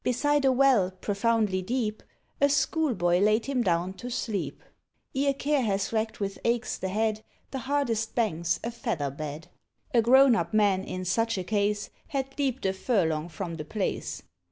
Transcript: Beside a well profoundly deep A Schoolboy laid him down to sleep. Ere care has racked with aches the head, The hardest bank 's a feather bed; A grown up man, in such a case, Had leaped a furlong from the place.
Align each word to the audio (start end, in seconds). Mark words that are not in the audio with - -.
Beside 0.03 0.45
a 0.45 0.51
well 0.51 0.89
profoundly 0.99 1.61
deep 1.61 2.01
A 2.41 2.49
Schoolboy 2.49 3.19
laid 3.19 3.45
him 3.45 3.61
down 3.61 3.93
to 3.97 4.09
sleep. 4.09 4.63
Ere 5.13 5.31
care 5.35 5.61
has 5.61 5.93
racked 5.93 6.19
with 6.19 6.39
aches 6.43 6.79
the 6.79 6.89
head, 6.89 7.23
The 7.51 7.59
hardest 7.59 8.15
bank 8.15 8.47
's 8.47 8.59
a 8.63 8.71
feather 8.71 9.11
bed; 9.11 9.49
A 9.93 10.01
grown 10.01 10.35
up 10.35 10.55
man, 10.55 10.83
in 10.83 11.05
such 11.05 11.37
a 11.37 11.43
case, 11.43 11.91
Had 12.07 12.35
leaped 12.39 12.65
a 12.65 12.73
furlong 12.73 13.29
from 13.29 13.57
the 13.57 13.63
place. 13.63 14.23